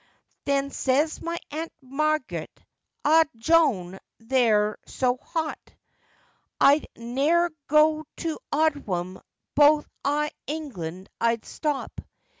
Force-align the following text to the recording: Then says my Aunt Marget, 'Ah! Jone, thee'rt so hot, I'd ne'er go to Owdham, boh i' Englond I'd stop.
Then 0.45 0.71
says 0.71 1.21
my 1.21 1.37
Aunt 1.51 1.71
Marget, 1.79 2.49
'Ah! 3.05 3.21
Jone, 3.37 3.99
thee'rt 4.19 4.77
so 4.87 5.17
hot, 5.21 5.59
I'd 6.59 6.87
ne'er 6.97 7.51
go 7.67 8.05
to 8.17 8.39
Owdham, 8.51 9.21
boh 9.53 9.85
i' 10.03 10.31
Englond 10.47 11.05
I'd 11.21 11.45
stop. 11.45 12.01